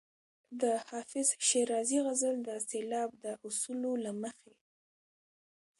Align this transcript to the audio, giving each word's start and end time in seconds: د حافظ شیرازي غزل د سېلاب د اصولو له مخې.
د 0.61 0.63
حافظ 0.87 1.27
شیرازي 1.47 1.97
غزل 2.05 2.35
د 2.47 2.49
سېلاب 2.69 3.09
د 3.23 3.25
اصولو 3.47 3.91
له 4.05 4.11
مخې. 4.21 4.53